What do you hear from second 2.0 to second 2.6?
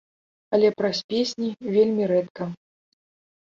рэдка.